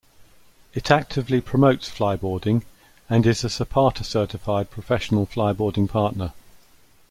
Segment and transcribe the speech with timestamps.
[0.73, 2.63] It actively promotes FlyBoarding
[3.07, 6.33] and is a Zapata certified Professional FlyBoarding Partner.